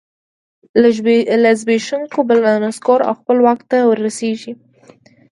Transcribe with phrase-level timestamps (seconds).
[1.41, 4.53] له زبېښونکو بنسټونو بل رانسکور او خپله واک ته ورسېږي